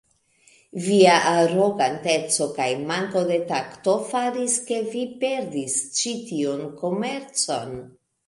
Via 0.83 1.17
aroganteco 1.31 2.47
kaj 2.55 2.67
manko 2.91 3.21
de 3.27 3.37
takto 3.51 3.95
faris, 4.13 4.57
ke 4.69 4.79
vi 4.95 5.03
perdis 5.25 5.75
ĉi 5.99 6.15
tiun 6.31 6.65
komercon. 6.81 7.77